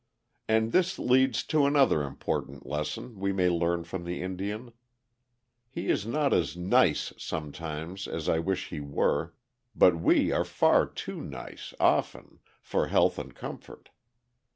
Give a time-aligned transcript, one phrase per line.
[0.47, 4.73] And this leads to another important lesson we may learn from the Indian.
[5.69, 9.35] He is not as "nice" sometimes as I wish he were,
[9.75, 13.91] but we are far too nice, often, for health and comfort.